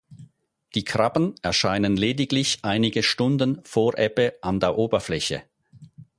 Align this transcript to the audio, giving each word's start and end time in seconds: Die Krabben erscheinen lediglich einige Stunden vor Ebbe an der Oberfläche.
Die 0.73 0.83
Krabben 0.83 1.35
erscheinen 1.43 1.95
lediglich 1.95 2.57
einige 2.65 3.03
Stunden 3.03 3.59
vor 3.65 3.99
Ebbe 3.99 4.33
an 4.41 4.59
der 4.59 4.75
Oberfläche. 4.75 5.43